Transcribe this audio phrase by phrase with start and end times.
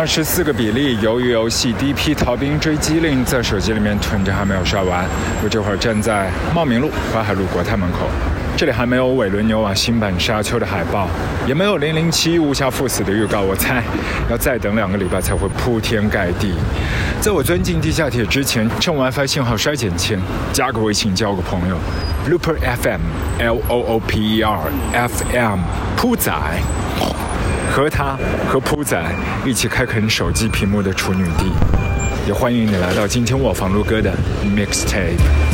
[0.00, 5.04] 二十四个比例，由于游戏第一批逃兵追击令在手机里面囤着，还没有刷完。
[5.44, 8.08] 我这会儿站在茂名路淮海路国泰门口，
[8.56, 11.06] 这里还没有《尾轮牛网》新版沙丘的海报，
[11.46, 13.42] 也没有《零零七无暇赴死》的预告。
[13.42, 13.82] 我猜
[14.30, 16.54] 要再等两个礼拜才会铺天盖地。
[17.20, 20.18] 在我钻进地下铁之前，趁 WiFi 信号衰减前，
[20.50, 21.76] 加个微信交个朋友
[22.26, 23.00] ，Looper FM
[23.38, 24.60] L O O P E R
[24.94, 25.58] F M
[25.94, 26.32] 铺仔。
[27.70, 29.00] 和他和铺仔
[29.46, 31.52] 一起开垦手机屏幕的处女地，
[32.26, 34.12] 也欢迎你来到今天我房录歌的
[34.56, 35.49] mixtape。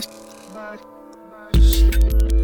[0.00, 0.06] bye.
[0.52, 0.78] bye.
[1.52, 2.35] bye.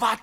[0.00, 0.16] 没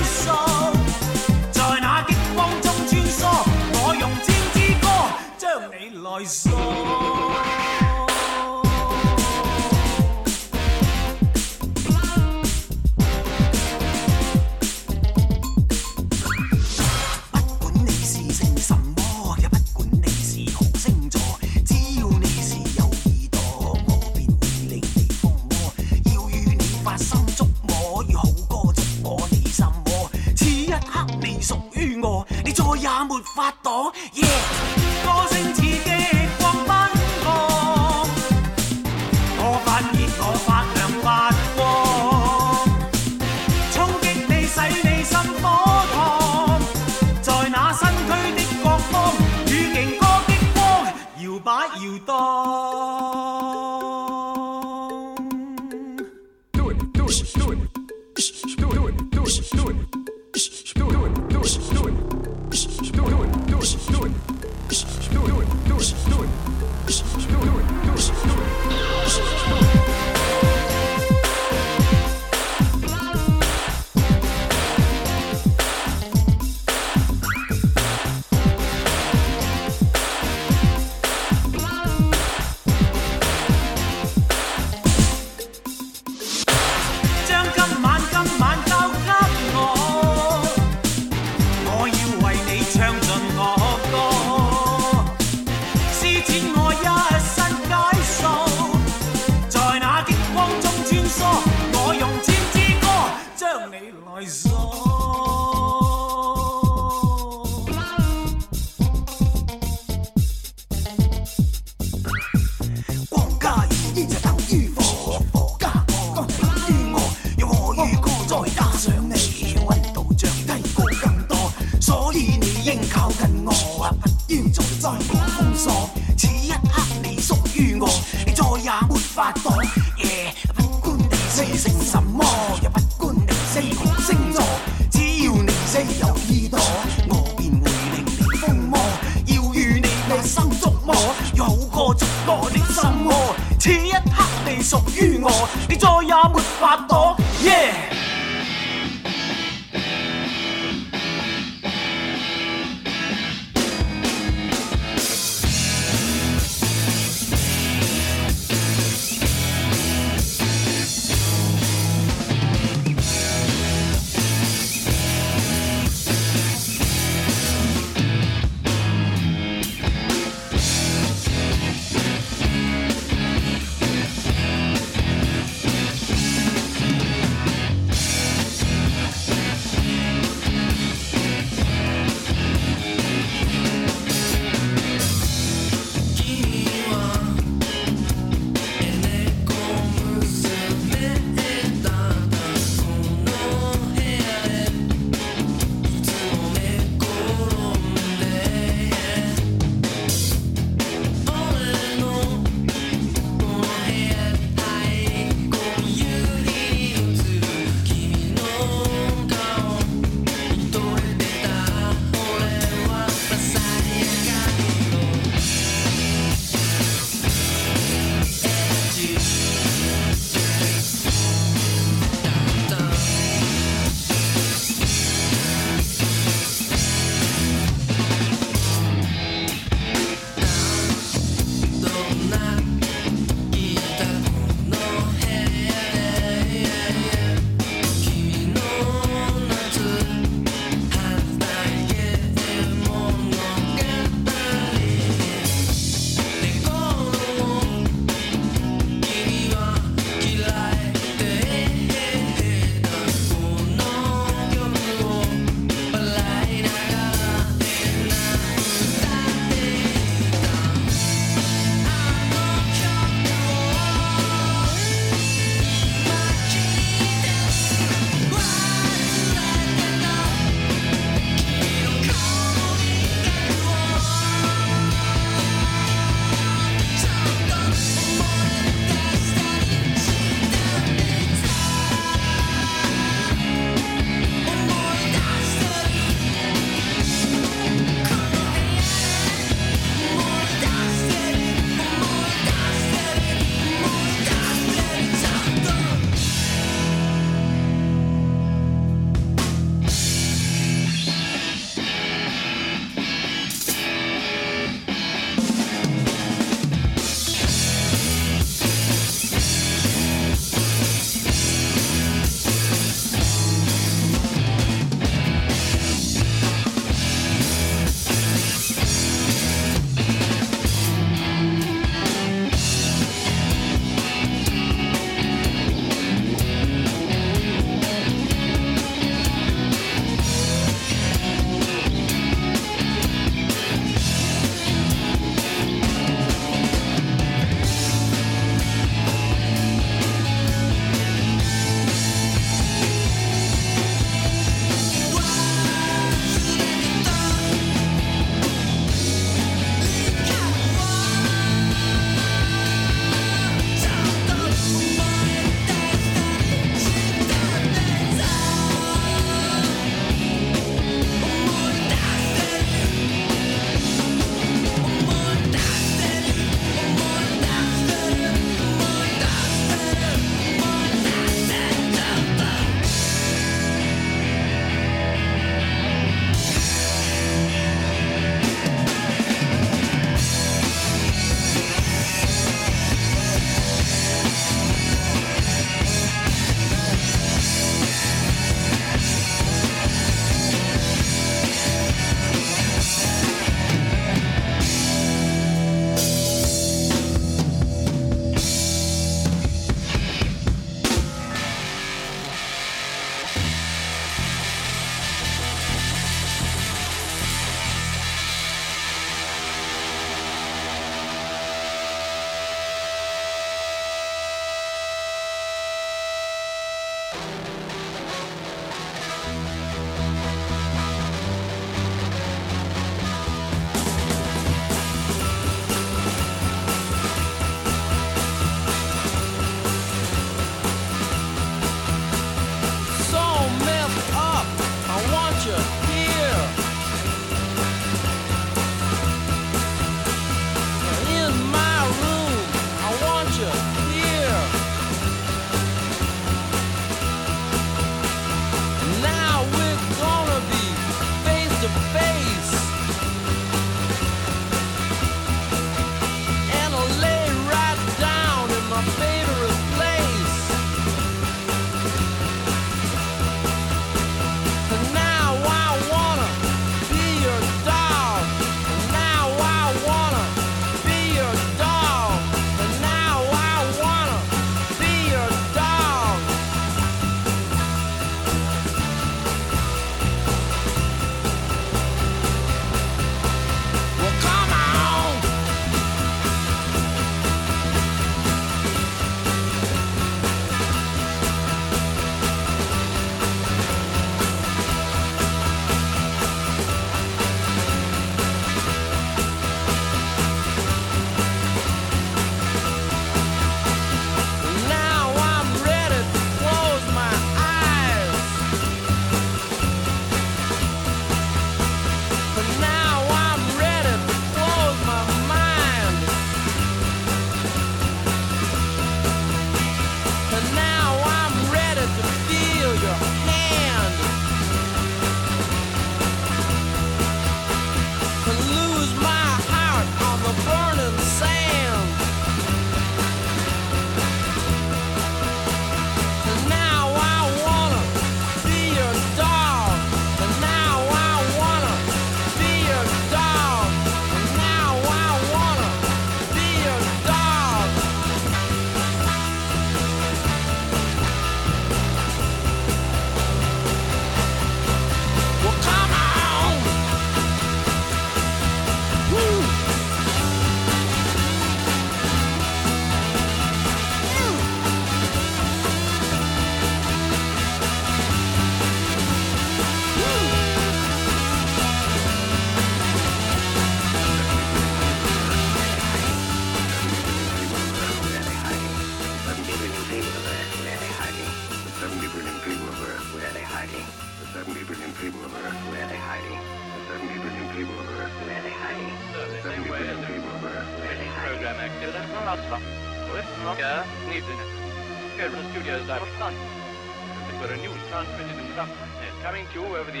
[597.92, 600.00] transmitted substances coming to you over the...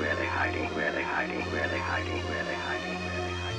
[0.00, 3.51] Where they hiding, where they hiding, where they hiding, where they hiding, where they hiding.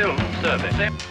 [0.00, 1.09] civil service.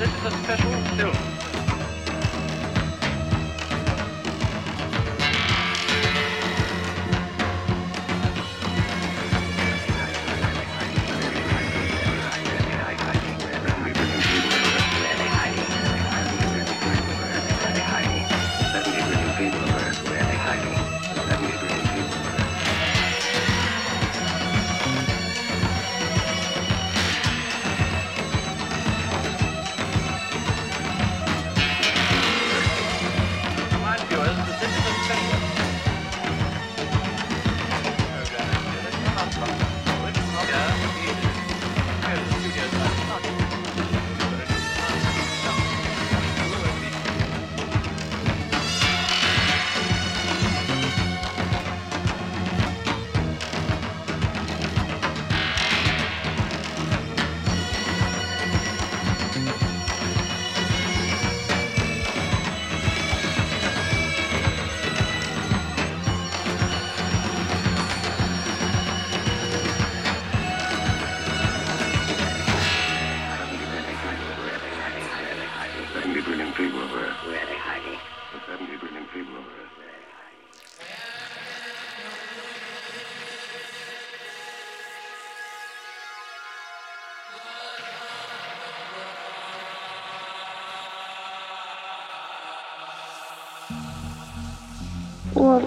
[0.00, 1.49] This is a special film.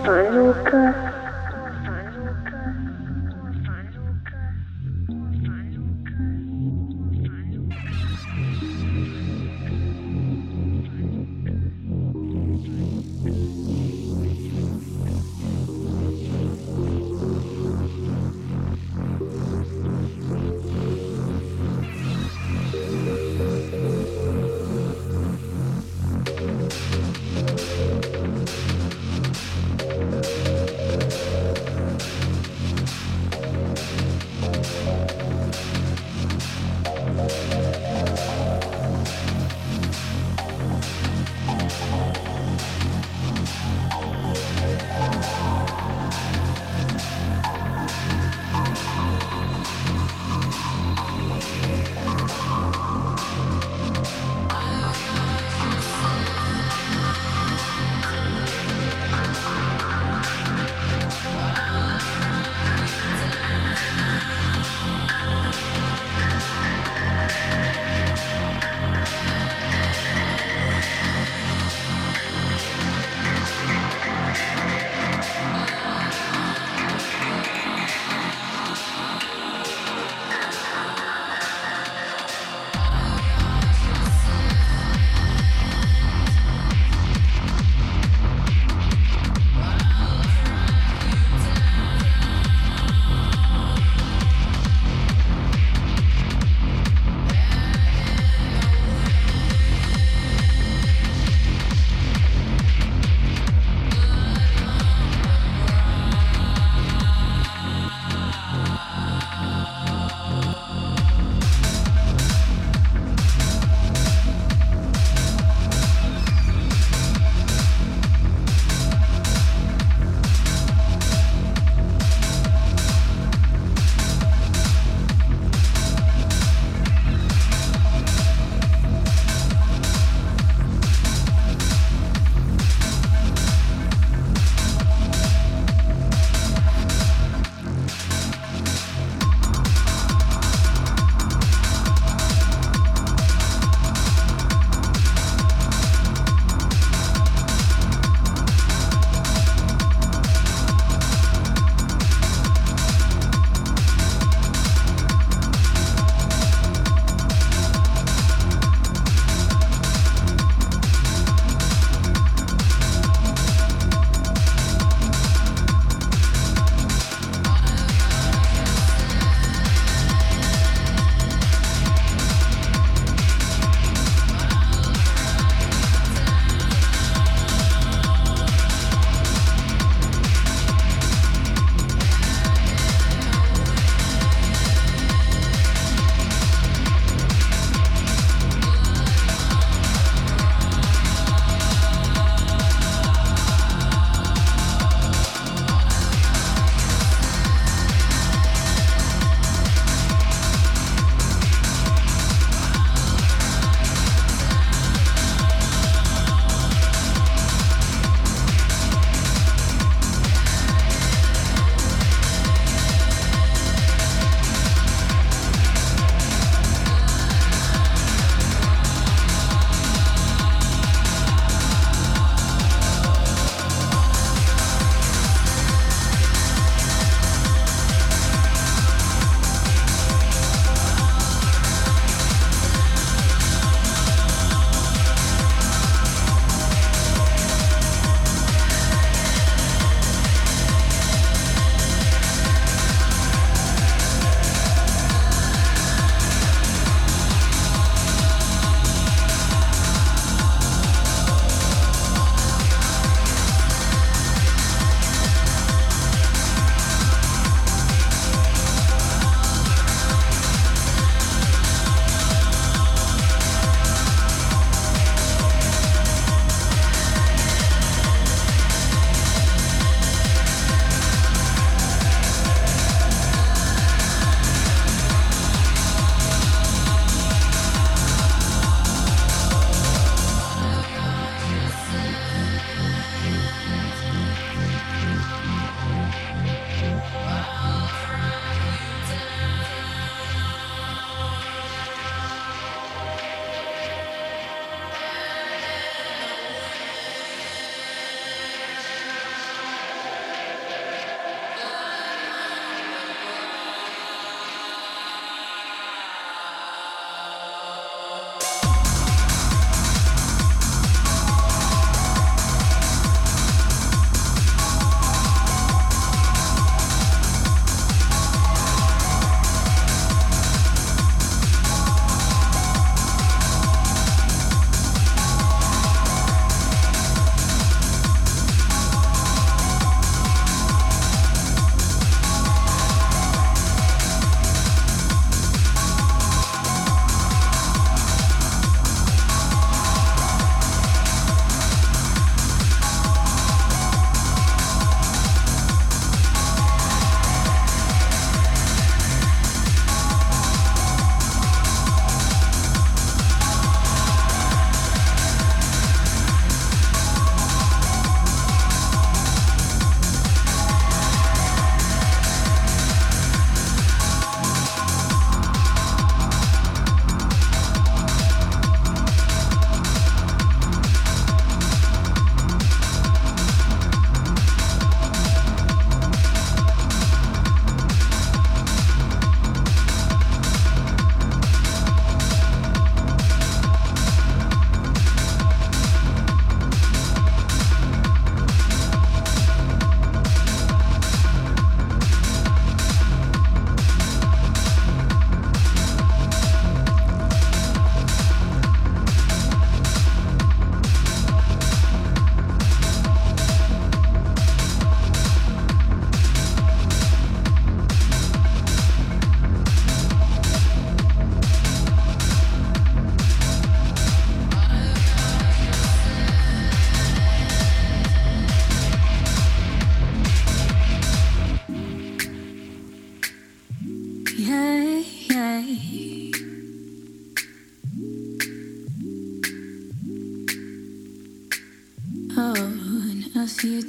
[0.04, 0.54] 卧房入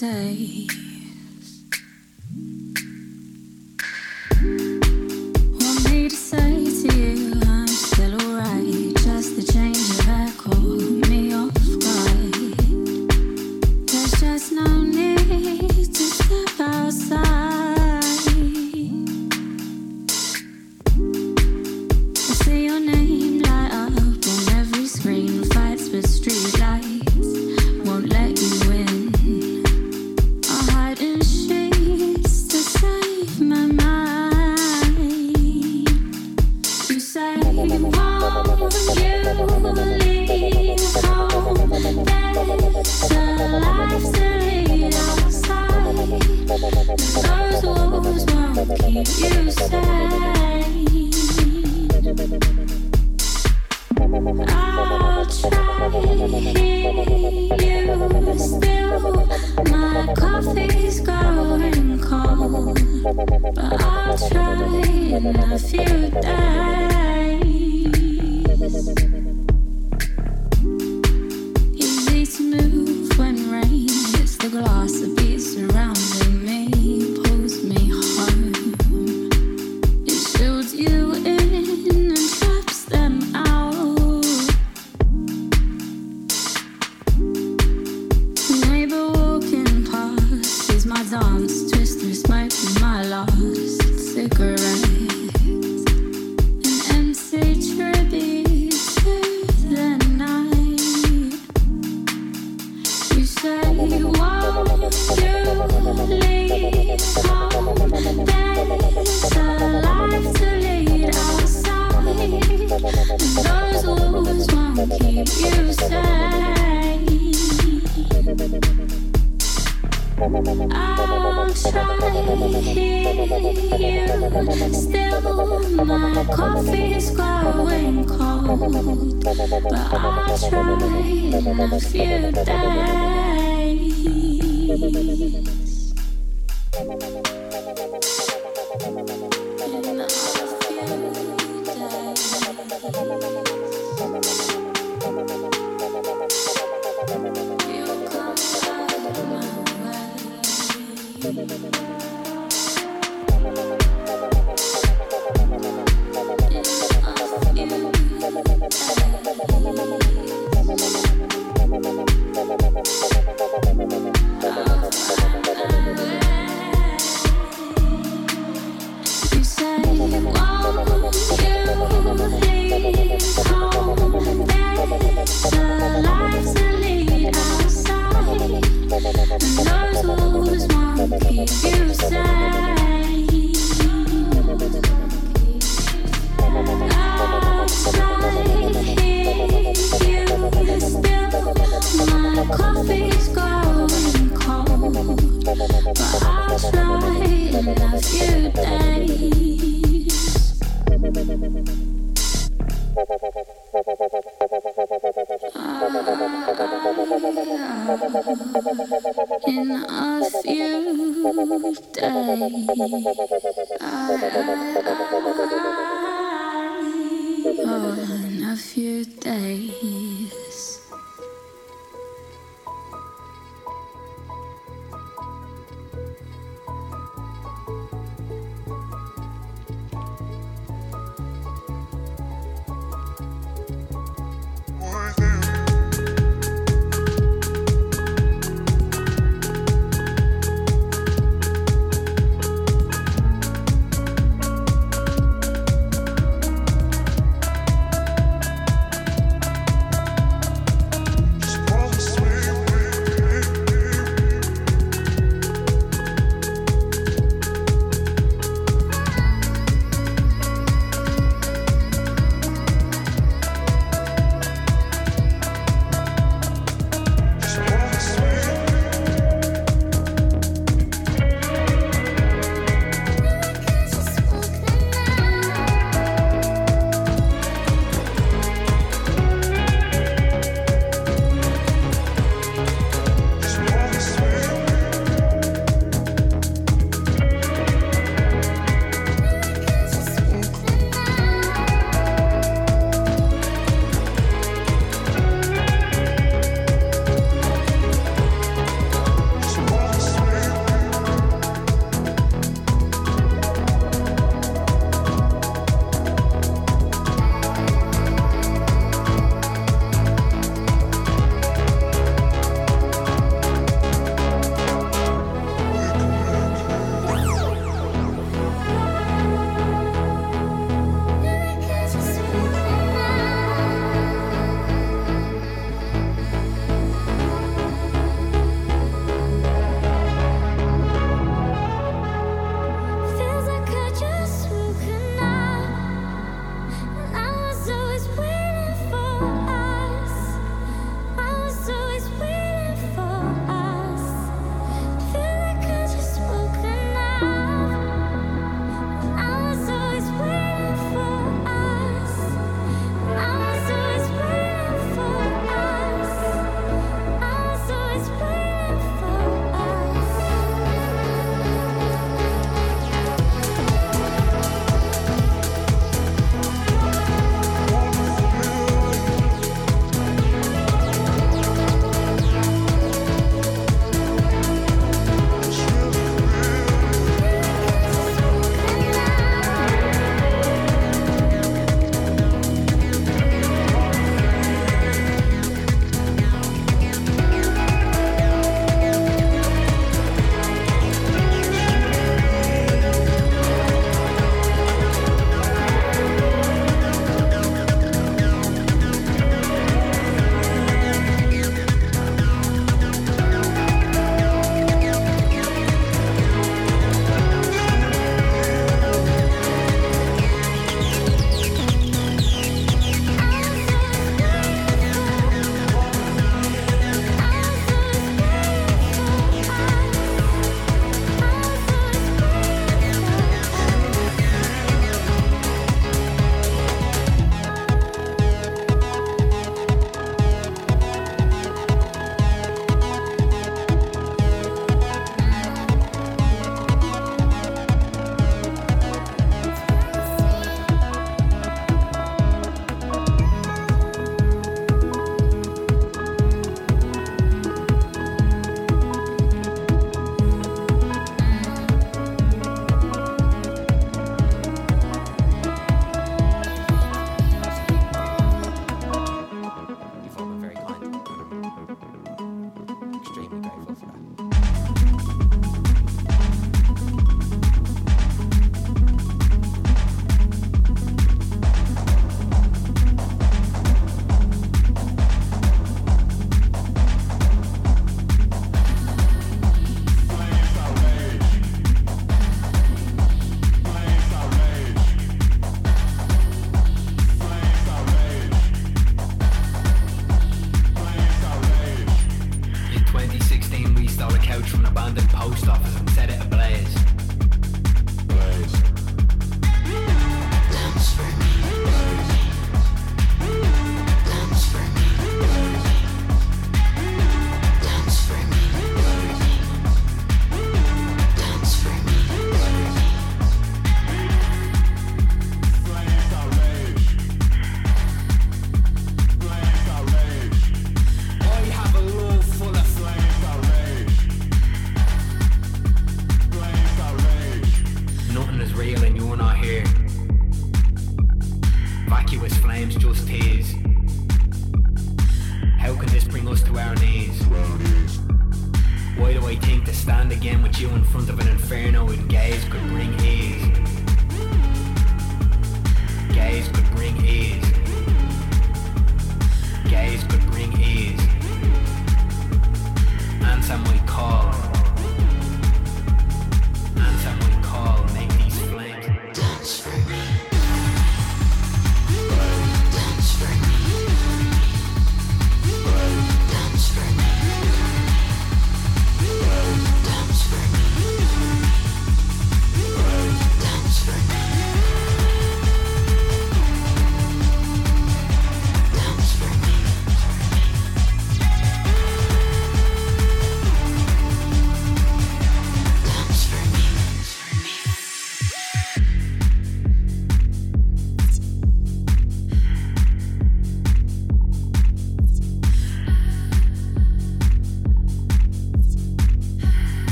[0.00, 0.69] day.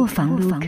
[0.00, 0.66] 卧房路歌。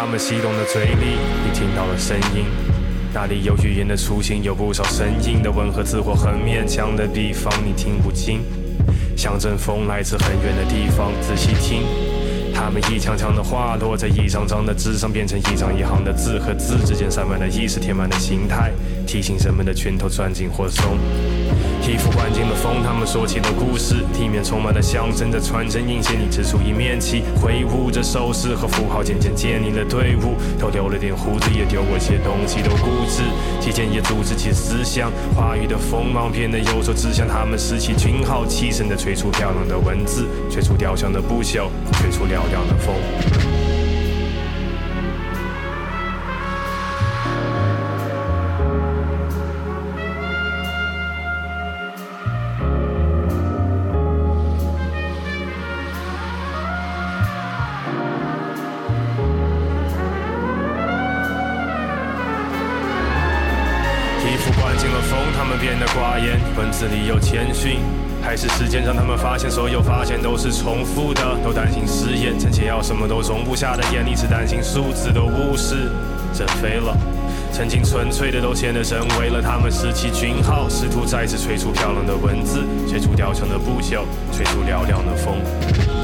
[0.00, 2.46] 他们激动的嘴里，你听到了声音。
[3.12, 8.40] 那里有语言的雏形，有不少生硬的吻和字我很勉强的地方，你听不清。
[9.14, 11.82] 像阵风来自很远的地方，仔细听。
[12.54, 18.72] 他们一枪枪的话落在一张张的纸上，变成一张一行的字，和字之间散漫的意识填满了形态，
[19.06, 20.96] 提醒人们的拳头攥紧或松。
[21.88, 33.22] 一幅环境的风，他们说起的故事，地面充满了象征在传承印线，你指出一面旗，挥舞着手势和符号，渐渐建立了队伍，都留了点胡子，也丢过些东西，都固执，
[33.60, 43.79] 期间也组织起思想，话语的锋芒变得有所指向，他们拾起军号，齐声的吹出漂亮的文字，吹出雕像的不朽，吹出嘹亮的风。
[66.80, 67.76] 这里有谦逊。
[68.22, 75.92] 还是时间让他们发现，所有发现都是重复的，都担心失言，臣妾要什么都容不下的眼，里只担心数字的无视，
[76.32, 76.96] 真飞了。
[77.52, 85.99] 曾经纯粹的都显得成，为了他们拾起军号，试图再次吹出漂亮的文字，吹出雕成的不朽，吹出嘹亮的风。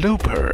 [0.00, 0.47] Looper.